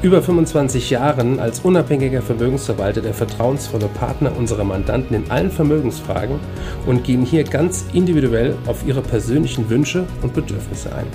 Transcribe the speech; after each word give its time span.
über 0.00 0.22
25 0.22 0.90
Jahren 0.90 1.40
als 1.40 1.60
unabhängiger 1.60 2.22
Vermögensverwalter 2.22 3.00
der 3.00 3.14
vertrauensvolle 3.14 3.88
Partner 3.88 4.36
unserer 4.36 4.62
Mandanten 4.62 5.16
in 5.16 5.28
allen 5.30 5.50
Vermögensfragen 5.50 6.38
und 6.86 7.02
gehen 7.02 7.24
hier 7.24 7.42
ganz 7.42 7.84
individuell 7.92 8.56
auf 8.66 8.86
ihre 8.86 9.02
persönlichen 9.02 9.68
Wünsche 9.68 10.06
und 10.22 10.34
Bedürfnisse 10.34 10.94
ein. 10.94 11.06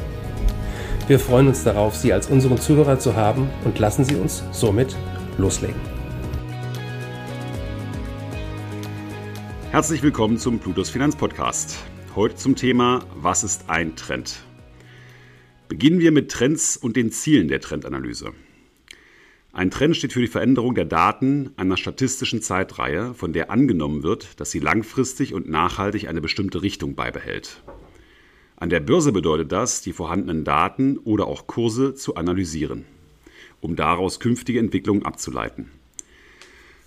Wir 1.07 1.17
freuen 1.17 1.47
uns 1.47 1.63
darauf, 1.63 1.95
Sie 1.95 2.11
als 2.11 2.27
unseren 2.27 2.59
Zuhörer 2.59 2.99
zu 2.99 3.15
haben 3.15 3.49
und 3.63 3.79
lassen 3.79 4.03
Sie 4.03 4.15
uns 4.15 4.43
somit 4.51 4.97
loslegen. 5.37 5.79
Herzlich 9.71 10.03
willkommen 10.03 10.37
zum 10.37 10.59
Plutos 10.59 10.89
Finanzpodcast. 10.89 11.77
Heute 12.15 12.35
zum 12.35 12.57
Thema 12.57 13.05
Was 13.15 13.45
ist 13.45 13.69
ein 13.69 13.95
Trend? 13.95 14.43
Beginnen 15.69 15.99
wir 15.99 16.11
mit 16.11 16.29
Trends 16.29 16.75
und 16.75 16.97
den 16.97 17.11
Zielen 17.11 17.47
der 17.47 17.61
Trendanalyse. 17.61 18.33
Ein 19.55 19.69
Trend 19.69 19.95
steht 19.95 20.13
für 20.13 20.19
die 20.19 20.27
Veränderung 20.27 20.73
der 20.73 20.85
Daten 20.85 21.51
einer 21.57 21.77
statistischen 21.77 22.41
Zeitreihe, 22.41 23.13
von 23.13 23.33
der 23.33 23.51
angenommen 23.51 24.01
wird, 24.01 24.39
dass 24.39 24.49
sie 24.49 24.57
langfristig 24.57 25.35
und 25.35 25.47
nachhaltig 25.47 26.07
eine 26.07 26.21
bestimmte 26.21 26.63
Richtung 26.63 26.95
beibehält. 26.95 27.61
An 28.55 28.71
der 28.71 28.79
Börse 28.79 29.11
bedeutet 29.11 29.51
das, 29.51 29.81
die 29.81 29.93
vorhandenen 29.93 30.43
Daten 30.43 30.97
oder 30.97 31.27
auch 31.27 31.45
Kurse 31.45 31.93
zu 31.93 32.15
analysieren, 32.15 32.85
um 33.61 33.75
daraus 33.75 34.19
künftige 34.19 34.57
Entwicklungen 34.57 35.05
abzuleiten. 35.05 35.69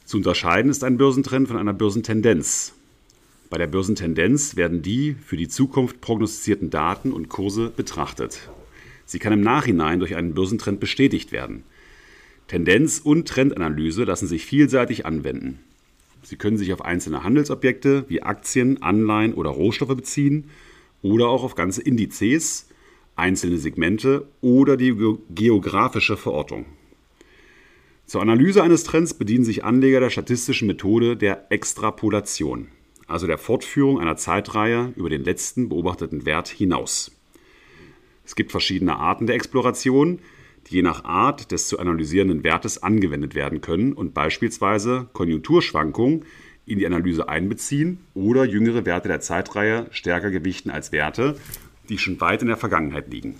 Zu 0.05 0.17
unterscheiden 0.17 0.69
ist 0.69 0.83
ein 0.83 0.99
Börsentrend 0.99 1.47
von 1.47 1.59
einer 1.59 1.73
Börsentendenz. 1.73 2.73
Bei 3.49 3.59
der 3.59 3.69
Börsentendenz 3.69 4.57
werden 4.57 4.83
die 4.83 5.15
für 5.15 5.37
die 5.37 5.49
Zukunft 5.49 6.01
prognostizierten 6.01 6.71
Daten 6.71 7.13
und 7.13 7.29
Kurse 7.29 7.71
betrachtet. 7.71 8.51
Sie 9.05 9.21
kann 9.21 9.33
im 9.33 9.41
Nachhinein 9.41 10.01
durch 10.01 10.17
einen 10.17 10.35
Börsentrend 10.35 10.81
bestätigt 10.81 11.31
werden– 11.31 11.63
Tendenz- 12.49 13.01
und 13.01 13.27
Trendanalyse 13.27 14.05
lassen 14.05 14.29
sich 14.29 14.47
vielseitig 14.47 15.05
anwenden. 15.05 15.61
Sie 16.23 16.37
können 16.37 16.59
sich 16.59 16.73
auf 16.73 16.85
einzelne 16.85 17.25
Handelsobjekte 17.25 18.05
wie 18.09 18.23
Aktien, 18.23 18.83
Anleihen 18.83 19.35
oder 19.35 19.51
Rohstoffe 19.51 19.97
beziehen 19.97 20.51
oder 21.03 21.29
auch 21.29 21.45
auf 21.45 21.55
ganze 21.55 21.83
Indizes, 21.83 22.69
einzelne 23.15 23.59
Segmente 23.59 24.27
oder 24.41 24.77
die 24.77 24.95
geografische 25.31 26.17
Verortung. 26.17 26.67
Zur 28.07 28.23
Analyse 28.23 28.63
eines 28.63 28.85
Trends 28.85 29.15
bedienen 29.15 29.45
sich 29.45 29.65
Anleger 29.65 29.99
der 29.99 30.11
statistischen 30.11 30.69
Methode 30.69 31.17
der 31.17 31.51
Extrapolation, 31.51 32.69
also 33.09 33.27
der 33.27 33.39
Fortführung 33.39 33.99
einer 33.99 34.17
Zeitreihe 34.17 34.93
über 34.95 35.11
den 35.11 35.25
letzten 35.25 35.69
beobachteten 35.69 36.25
Wert 36.25 36.49
hinaus. 36.49 37.11
Es 38.25 38.37
gibt 38.37 38.53
verschiedene 38.53 38.97
Arten 38.97 39.27
der 39.27 39.35
Exploration, 39.35 40.21
die 40.67 40.77
je 40.77 40.83
nach 40.83 41.05
Art 41.05 41.53
des 41.53 41.69
zu 41.69 41.79
analysierenden 41.79 42.43
Wertes 42.45 42.83
angewendet 42.83 43.35
werden 43.35 43.61
können 43.61 43.93
und 43.93 44.15
beispielsweise 44.15 45.09
Konjunkturschwankungen 45.13 46.25
in 46.67 46.79
die 46.79 46.87
Analyse 46.87 47.29
einbeziehen 47.29 47.99
oder 48.15 48.45
jüngere 48.45 48.85
Werte 48.85 49.09
der 49.09 49.21
Zeitreihe 49.21 49.87
stärker 49.91 50.31
gewichten 50.31 50.71
als 50.71 50.91
Werte, 50.91 51.37
die 51.89 51.99
schon 51.99 52.21
weit 52.21 52.43
in 52.43 52.49
der 52.49 52.57
Vergangenheit 52.57 53.13
liegen. 53.13 53.37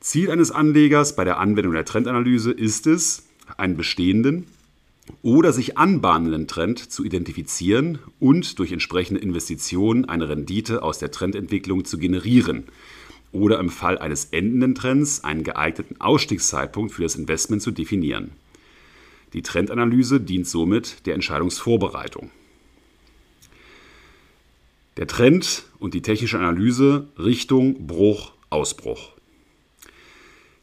Ziel 0.00 0.30
eines 0.30 0.52
Anlegers 0.52 1.16
bei 1.16 1.24
der 1.24 1.38
Anwendung 1.38 1.72
der 1.72 1.84
Trendanalyse 1.84 2.52
ist 2.52 2.86
es, 2.86 3.26
einen 3.56 3.76
bestehenden 3.76 4.46
oder 5.22 5.52
sich 5.52 5.78
anbahnenden 5.78 6.46
Trend 6.46 6.78
zu 6.78 7.04
identifizieren 7.04 7.98
und 8.20 8.58
durch 8.58 8.72
entsprechende 8.72 9.20
Investitionen 9.20 10.04
eine 10.04 10.28
Rendite 10.28 10.82
aus 10.82 10.98
der 10.98 11.10
Trendentwicklung 11.10 11.84
zu 11.84 11.98
generieren, 11.98 12.64
oder 13.36 13.58
im 13.58 13.70
Fall 13.70 13.98
eines 13.98 14.26
endenden 14.26 14.74
Trends 14.74 15.24
einen 15.24 15.44
geeigneten 15.44 16.00
Ausstiegszeitpunkt 16.00 16.92
für 16.92 17.02
das 17.02 17.16
Investment 17.16 17.62
zu 17.62 17.70
definieren. 17.70 18.32
Die 19.32 19.42
Trendanalyse 19.42 20.20
dient 20.20 20.46
somit 20.46 21.06
der 21.06 21.14
Entscheidungsvorbereitung. 21.14 22.30
Der 24.96 25.06
Trend 25.06 25.64
und 25.78 25.92
die 25.92 26.02
technische 26.02 26.38
Analyse 26.38 27.08
Richtung, 27.18 27.86
Bruch, 27.86 28.32
Ausbruch. 28.48 29.12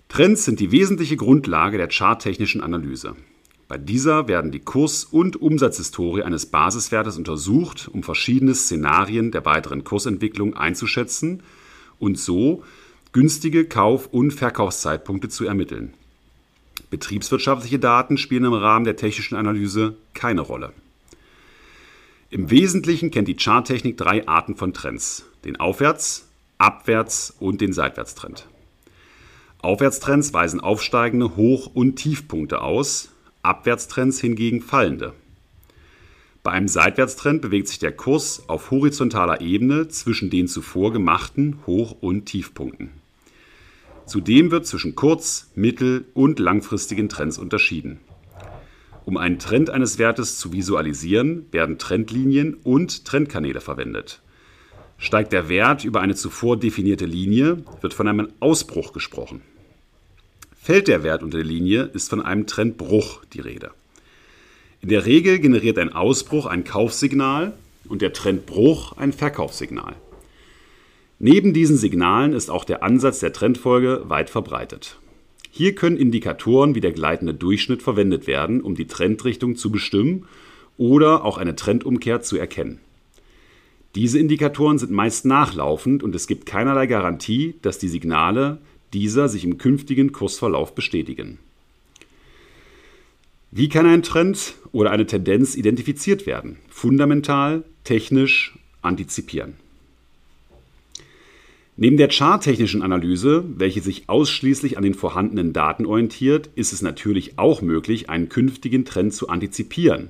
Trends 0.10 0.46
sind 0.46 0.60
die 0.60 0.72
wesentliche 0.72 1.18
Grundlage 1.18 1.78
der 1.78 1.90
charttechnischen 1.90 2.62
Analyse. 2.62 3.16
Bei 3.68 3.78
dieser 3.78 4.28
werden 4.28 4.52
die 4.52 4.60
Kurs- 4.60 5.06
und 5.06 5.42
Umsatzhistorie 5.42 6.24
eines 6.24 6.48
Basiswertes 6.48 7.18
untersucht, 7.18 7.90
um 7.92 8.04
verschiedene 8.04 8.56
Szenarien 8.56 9.32
der 9.32 9.46
weiteren 9.46 9.84
Kursentwicklung 9.84 10.56
einzuschätzen 10.56 11.44
und 12.00 12.18
so 12.18 12.64
günstige 13.12 13.66
Kauf- 13.66 14.08
und 14.08 14.32
Verkaufszeitpunkte 14.32 15.30
zu 15.30 15.46
ermitteln. 15.46 15.94
Betriebswirtschaftliche 16.90 17.80
Daten 17.80 18.18
spielen 18.18 18.46
im 18.46 18.54
Rahmen 18.54 18.86
der 18.86 18.96
technischen 18.96 19.36
Analyse 19.36 19.96
keine 20.14 20.42
Rolle. 20.42 20.74
Im 22.30 22.50
Wesentlichen 22.50 23.12
kennt 23.12 23.28
die 23.28 23.36
Charttechnik 23.36 23.98
drei 23.98 24.28
Arten 24.28 24.56
von 24.56 24.74
Trends: 24.74 25.26
den 25.46 25.58
Aufwärts-, 25.58 26.26
Abwärts- 26.58 27.34
und 27.40 27.62
den 27.62 27.74
Seitwärtstrend. 27.74 28.48
Aufwärtstrends 29.60 30.34
weisen 30.34 30.60
aufsteigende 30.60 31.36
Hoch- 31.36 31.72
und 31.74 31.96
Tiefpunkte 31.96 32.62
aus, 32.62 33.10
Abwärtstrends 33.44 34.20
hingegen 34.20 34.62
fallende. 34.62 35.14
Bei 36.44 36.52
einem 36.52 36.68
Seitwärtstrend 36.68 37.42
bewegt 37.42 37.70
sich 37.70 37.80
der 37.80 37.94
Kurs 37.94 38.44
auf 38.48 38.70
horizontaler 38.70 39.40
Ebene 39.40 39.88
zwischen 39.88 40.30
den 40.30 40.50
zuvor 40.50 40.92
gemachten 40.92 41.60
Hoch- 41.66 41.96
und 42.02 42.26
Tiefpunkten. 42.26 42.90
Zudem 44.06 44.52
wird 44.52 44.68
zwischen 44.68 44.94
kurz-, 44.94 45.50
mittel- 45.56 46.04
und 46.14 46.40
langfristigen 46.40 47.08
Trends 47.08 47.38
unterschieden. 47.38 48.02
Um 49.06 49.16
einen 49.16 49.40
Trend 49.40 49.70
eines 49.70 50.00
Wertes 50.00 50.38
zu 50.38 50.52
visualisieren, 50.52 51.46
werden 51.52 51.78
Trendlinien 51.78 52.56
und 52.56 53.06
Trendkanäle 53.06 53.62
verwendet. 53.62 54.22
Steigt 54.98 55.32
der 55.32 55.48
Wert 55.48 55.86
über 55.86 56.02
eine 56.02 56.16
zuvor 56.16 56.60
definierte 56.60 57.06
Linie, 57.06 57.64
wird 57.80 57.94
von 57.94 58.10
einem 58.10 58.28
Ausbruch 58.42 58.92
gesprochen. 58.92 59.42
Fällt 60.62 60.90
der 60.90 61.04
Wert 61.04 61.24
unter 61.24 61.38
der 61.38 61.48
Linie, 61.48 61.84
ist 61.84 62.10
von 62.10 62.22
einem 62.22 62.48
Trendbruch 62.48 63.24
die 63.32 63.42
Rede. 63.42 63.72
In 64.84 64.90
der 64.90 65.06
Regel 65.06 65.40
generiert 65.40 65.80
ein 65.80 65.94
Ausbruch 65.94 66.46
ein 66.46 66.66
Kaufsignal 66.66 67.54
und 67.88 68.02
der 68.02 68.12
Trendbruch 68.12 68.98
ein 68.98 69.14
Verkaufssignal. 69.14 69.96
Neben 71.20 71.54
diesen 71.54 71.78
Signalen 71.78 72.34
ist 72.34 72.50
auch 72.50 72.66
der 72.66 72.84
Ansatz 72.84 73.22
der 73.22 73.32
Trendfolge 73.32 74.02
weit 74.10 74.30
verbreitet. 74.30 74.98
Hier 75.52 75.74
können 75.74 75.96
Indikatoren 75.96 76.76
wie 76.76 76.82
der 76.82 76.92
gleitende 76.92 77.34
Durchschnitt 77.34 77.82
verwendet 77.82 78.28
werden, 78.28 78.60
um 78.60 78.76
die 78.76 78.88
Trendrichtung 78.88 79.56
zu 79.56 79.72
bestimmen 79.72 80.26
oder 80.76 81.24
auch 81.24 81.38
eine 81.38 81.56
Trendumkehr 81.56 82.22
zu 82.22 82.36
erkennen. 82.36 82.82
Diese 83.96 84.20
Indikatoren 84.20 84.80
sind 84.80 84.92
meist 84.92 85.24
nachlaufend 85.24 86.04
und 86.04 86.14
es 86.14 86.28
gibt 86.28 86.46
keinerlei 86.46 86.88
Garantie, 86.88 87.56
dass 87.62 87.78
die 87.78 87.88
Signale 87.88 88.58
dieser 88.92 89.30
sich 89.30 89.46
im 89.46 89.58
künftigen 89.58 90.12
Kursverlauf 90.12 90.76
bestätigen. 90.76 91.40
Wie 93.56 93.70
kann 93.70 93.86
ein 93.86 94.02
Trend 94.02 94.56
oder 94.72 94.90
eine 94.90 95.06
Tendenz 95.06 95.54
identifiziert 95.54 96.26
werden? 96.26 96.58
Fundamental, 96.70 97.64
technisch, 97.84 98.58
antizipieren. 98.82 99.54
Neben 101.78 101.98
der 101.98 102.10
charttechnischen 102.10 102.82
Analyse, 102.82 103.46
welche 103.56 103.82
sich 103.82 104.10
ausschließlich 104.10 104.76
an 104.76 104.84
den 104.84 104.96
vorhandenen 104.96 105.54
Daten 105.54 105.86
orientiert, 105.86 106.50
ist 106.56 106.74
es 106.74 106.82
natürlich 106.82 107.38
auch 107.38 107.62
möglich, 107.62 108.10
einen 108.10 108.28
künftigen 108.28 108.86
Trend 108.86 109.14
zu 109.14 109.30
antizipieren 109.30 110.10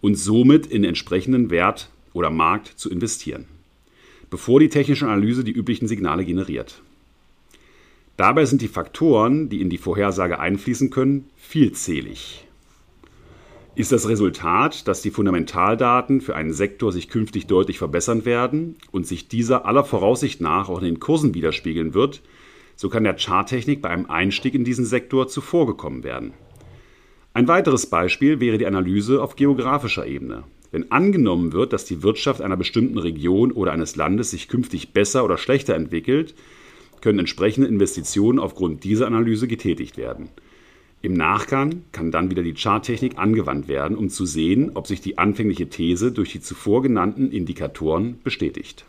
und 0.00 0.16
somit 0.16 0.66
in 0.66 0.82
entsprechenden 0.82 1.50
Wert 1.50 1.88
oder 2.14 2.30
Markt 2.30 2.66
zu 2.66 2.90
investieren, 2.90 3.44
bevor 4.28 4.58
die 4.58 4.70
technische 4.70 5.06
Analyse 5.06 5.44
die 5.44 5.52
üblichen 5.52 5.86
Signale 5.86 6.24
generiert. 6.24 6.82
Dabei 8.16 8.44
sind 8.44 8.60
die 8.60 8.66
Faktoren, 8.66 9.50
die 9.50 9.60
in 9.60 9.70
die 9.70 9.78
Vorhersage 9.78 10.40
einfließen 10.40 10.90
können, 10.90 11.26
vielzählig 11.36 12.44
ist 13.74 13.92
das 13.92 14.08
Resultat, 14.08 14.86
dass 14.86 15.00
die 15.00 15.10
Fundamentaldaten 15.10 16.20
für 16.20 16.36
einen 16.36 16.52
Sektor 16.52 16.92
sich 16.92 17.08
künftig 17.08 17.46
deutlich 17.46 17.78
verbessern 17.78 18.24
werden 18.24 18.76
und 18.90 19.06
sich 19.06 19.28
dieser 19.28 19.64
aller 19.64 19.84
Voraussicht 19.84 20.40
nach 20.40 20.68
auch 20.68 20.78
in 20.78 20.84
den 20.84 21.00
Kursen 21.00 21.34
widerspiegeln 21.34 21.94
wird, 21.94 22.22
so 22.76 22.90
kann 22.90 23.04
der 23.04 23.16
Charttechnik 23.16 23.80
bei 23.80 23.88
einem 23.88 24.06
Einstieg 24.06 24.54
in 24.54 24.64
diesen 24.64 24.84
Sektor 24.84 25.28
zuvorgekommen 25.28 26.04
werden. 26.04 26.32
Ein 27.32 27.48
weiteres 27.48 27.86
Beispiel 27.86 28.40
wäre 28.40 28.58
die 28.58 28.66
Analyse 28.66 29.22
auf 29.22 29.36
geografischer 29.36 30.06
Ebene. 30.06 30.44
Wenn 30.70 30.90
angenommen 30.90 31.52
wird, 31.52 31.72
dass 31.72 31.86
die 31.86 32.02
Wirtschaft 32.02 32.42
einer 32.42 32.56
bestimmten 32.56 32.98
Region 32.98 33.52
oder 33.52 33.72
eines 33.72 33.96
Landes 33.96 34.30
sich 34.30 34.48
künftig 34.48 34.92
besser 34.92 35.24
oder 35.24 35.38
schlechter 35.38 35.74
entwickelt, 35.74 36.34
können 37.00 37.20
entsprechende 37.20 37.68
Investitionen 37.68 38.38
aufgrund 38.38 38.84
dieser 38.84 39.06
Analyse 39.06 39.48
getätigt 39.48 39.96
werden. 39.96 40.28
Im 41.04 41.14
Nachgang 41.14 41.82
kann 41.90 42.12
dann 42.12 42.30
wieder 42.30 42.44
die 42.44 42.54
Charttechnik 42.54 43.18
angewandt 43.18 43.66
werden, 43.66 43.96
um 43.96 44.08
zu 44.08 44.24
sehen, 44.24 44.70
ob 44.74 44.86
sich 44.86 45.00
die 45.00 45.18
anfängliche 45.18 45.68
These 45.68 46.12
durch 46.12 46.30
die 46.30 46.40
zuvor 46.40 46.80
genannten 46.80 47.32
Indikatoren 47.32 48.20
bestätigt. 48.22 48.84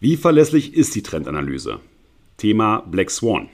Wie 0.00 0.16
verlässlich 0.16 0.74
ist 0.74 0.96
die 0.96 1.02
Trendanalyse? 1.02 1.78
Thema 2.38 2.80
Black 2.90 3.10
Swan. 3.12 3.48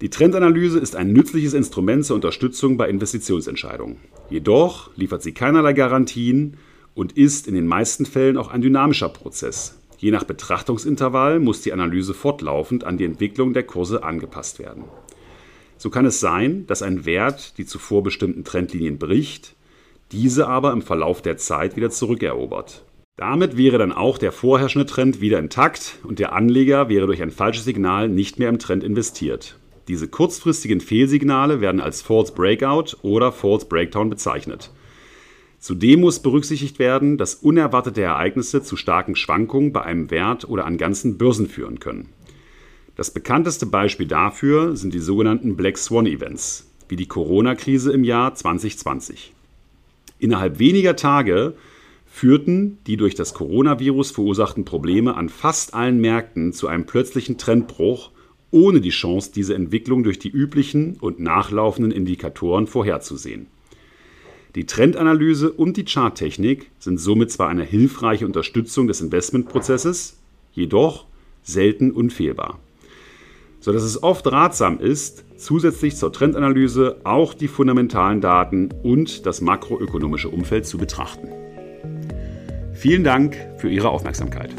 Die 0.00 0.10
Trendanalyse 0.10 0.78
ist 0.78 0.94
ein 0.94 1.12
nützliches 1.12 1.54
Instrument 1.54 2.04
zur 2.04 2.14
Unterstützung 2.14 2.76
bei 2.76 2.88
Investitionsentscheidungen. 2.88 3.96
Jedoch 4.30 4.96
liefert 4.96 5.24
sie 5.24 5.32
keinerlei 5.32 5.72
Garantien 5.72 6.58
und 6.94 7.16
ist 7.16 7.48
in 7.48 7.54
den 7.54 7.66
meisten 7.66 8.06
Fällen 8.06 8.36
auch 8.36 8.52
ein 8.52 8.60
dynamischer 8.60 9.08
Prozess. 9.08 9.80
Je 9.98 10.12
nach 10.12 10.22
Betrachtungsintervall 10.22 11.40
muss 11.40 11.62
die 11.62 11.72
Analyse 11.72 12.14
fortlaufend 12.14 12.84
an 12.84 12.98
die 12.98 13.04
Entwicklung 13.04 13.52
der 13.52 13.64
Kurse 13.64 14.04
angepasst 14.04 14.60
werden. 14.60 14.84
So 15.78 15.90
kann 15.90 16.04
es 16.06 16.20
sein, 16.20 16.66
dass 16.66 16.82
ein 16.82 17.06
Wert 17.06 17.56
die 17.56 17.64
zuvor 17.64 18.02
bestimmten 18.02 18.44
Trendlinien 18.44 18.98
bricht, 18.98 19.54
diese 20.12 20.48
aber 20.48 20.72
im 20.72 20.82
Verlauf 20.82 21.22
der 21.22 21.36
Zeit 21.36 21.76
wieder 21.76 21.90
zurückerobert. 21.90 22.84
Damit 23.16 23.56
wäre 23.56 23.78
dann 23.78 23.92
auch 23.92 24.18
der 24.18 24.32
vorherrschende 24.32 24.86
Trend 24.86 25.20
wieder 25.20 25.38
intakt 25.38 25.98
und 26.04 26.18
der 26.18 26.32
Anleger 26.32 26.88
wäre 26.88 27.06
durch 27.06 27.22
ein 27.22 27.30
falsches 27.30 27.64
Signal 27.64 28.08
nicht 28.08 28.38
mehr 28.38 28.48
im 28.48 28.58
Trend 28.58 28.84
investiert. 28.84 29.58
Diese 29.88 30.08
kurzfristigen 30.08 30.80
Fehlsignale 30.80 31.60
werden 31.60 31.80
als 31.80 32.02
False 32.02 32.32
Breakout 32.32 32.96
oder 33.02 33.32
False 33.32 33.66
Breakdown 33.66 34.10
bezeichnet. 34.10 34.70
Zudem 35.58 36.00
muss 36.00 36.20
berücksichtigt 36.20 36.78
werden, 36.78 37.18
dass 37.18 37.34
unerwartete 37.34 38.02
Ereignisse 38.02 38.62
zu 38.62 38.76
starken 38.76 39.16
Schwankungen 39.16 39.72
bei 39.72 39.82
einem 39.82 40.10
Wert 40.10 40.48
oder 40.48 40.66
an 40.66 40.76
ganzen 40.76 41.18
Börsen 41.18 41.48
führen 41.48 41.80
können. 41.80 42.10
Das 42.98 43.12
bekannteste 43.12 43.64
Beispiel 43.64 44.08
dafür 44.08 44.76
sind 44.76 44.92
die 44.92 44.98
sogenannten 44.98 45.54
Black 45.54 45.78
Swan 45.78 46.04
Events, 46.04 46.68
wie 46.88 46.96
die 46.96 47.06
Corona-Krise 47.06 47.92
im 47.92 48.02
Jahr 48.02 48.34
2020. 48.34 49.32
Innerhalb 50.18 50.58
weniger 50.58 50.96
Tage 50.96 51.54
führten 52.06 52.78
die 52.88 52.96
durch 52.96 53.14
das 53.14 53.34
Coronavirus 53.34 54.10
verursachten 54.10 54.64
Probleme 54.64 55.16
an 55.16 55.28
fast 55.28 55.74
allen 55.74 56.00
Märkten 56.00 56.52
zu 56.52 56.66
einem 56.66 56.86
plötzlichen 56.86 57.38
Trendbruch 57.38 58.10
ohne 58.50 58.80
die 58.80 58.90
Chance, 58.90 59.30
diese 59.32 59.54
Entwicklung 59.54 60.02
durch 60.02 60.18
die 60.18 60.30
üblichen 60.30 60.96
und 60.96 61.20
nachlaufenden 61.20 61.92
Indikatoren 61.92 62.66
vorherzusehen. 62.66 63.46
Die 64.56 64.66
Trendanalyse 64.66 65.52
und 65.52 65.76
die 65.76 65.84
Charttechnik 65.84 66.72
sind 66.80 66.98
somit 66.98 67.30
zwar 67.30 67.48
eine 67.48 67.62
hilfreiche 67.62 68.26
Unterstützung 68.26 68.88
des 68.88 69.00
Investmentprozesses, 69.00 70.18
jedoch 70.52 71.06
selten 71.44 71.92
unfehlbar, 71.92 72.58
sodass 73.60 73.82
es 73.82 74.02
oft 74.02 74.30
ratsam 74.30 74.78
ist, 74.80 75.24
zusätzlich 75.36 75.96
zur 75.96 76.12
Trendanalyse 76.12 76.96
auch 77.04 77.34
die 77.34 77.48
fundamentalen 77.48 78.20
Daten 78.20 78.70
und 78.82 79.26
das 79.26 79.40
makroökonomische 79.40 80.28
Umfeld 80.28 80.66
zu 80.66 80.78
betrachten. 80.78 81.28
Vielen 82.72 83.04
Dank 83.04 83.36
für 83.56 83.68
Ihre 83.68 83.90
Aufmerksamkeit. 83.90 84.54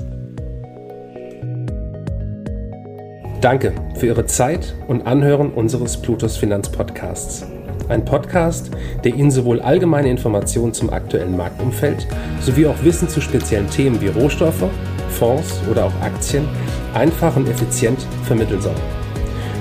Danke 3.42 3.74
für 3.96 4.08
Ihre 4.08 4.26
Zeit 4.26 4.76
und 4.90 5.08
Anhören 5.08 5.54
unseres 5.54 6.02
Plutos 6.02 6.36
Finanz 6.36 6.70
Podcasts. 6.70 7.46
Ein 7.88 8.04
Podcast, 8.04 8.70
der 9.04 9.16
Ihnen 9.16 9.32
sowohl 9.32 9.62
allgemeine 9.62 10.10
Informationen 10.10 10.74
zum 10.74 10.90
aktuellen 10.90 11.38
Marktumfeld 11.38 12.06
sowie 12.42 12.68
auch 12.68 12.84
Wissen 12.84 13.08
zu 13.08 13.22
speziellen 13.22 13.70
Themen 13.70 14.02
wie 14.02 14.08
Rohstoffe, 14.08 14.70
Fonds 15.10 15.62
oder 15.70 15.86
auch 15.86 16.02
Aktien 16.02 16.48
einfach 16.94 17.36
und 17.36 17.48
effizient 17.50 18.06
vermitteln 18.24 18.62
soll. 18.62 18.76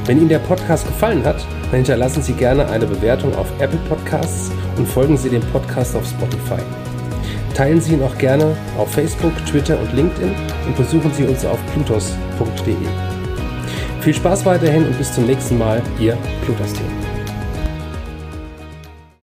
Wenn 0.06 0.18
Ihnen 0.18 0.28
der 0.28 0.38
Podcast 0.38 0.86
gefallen 0.86 1.24
hat, 1.24 1.44
dann 1.70 1.76
hinterlassen 1.76 2.22
Sie 2.22 2.32
gerne 2.32 2.66
eine 2.68 2.86
Bewertung 2.86 3.34
auf 3.36 3.46
Apple 3.58 3.78
Podcasts 3.88 4.50
und 4.76 4.86
folgen 4.86 5.16
Sie 5.16 5.28
dem 5.28 5.42
Podcast 5.52 5.94
auf 5.96 6.06
Spotify. 6.06 6.62
Teilen 7.54 7.80
Sie 7.80 7.94
ihn 7.94 8.02
auch 8.02 8.16
gerne 8.16 8.56
auf 8.78 8.92
Facebook, 8.92 9.32
Twitter 9.44 9.78
und 9.78 9.92
LinkedIn 9.92 10.32
und 10.66 10.76
besuchen 10.76 11.12
Sie 11.12 11.24
uns 11.24 11.44
auf 11.44 11.58
plutos.de. 11.74 12.76
Viel 14.00 14.14
Spaß 14.14 14.46
weiterhin 14.46 14.86
und 14.86 14.96
bis 14.96 15.12
zum 15.12 15.26
nächsten 15.26 15.58
Mal, 15.58 15.82
Ihr 15.98 16.16
Plutos-Team. 16.44 17.07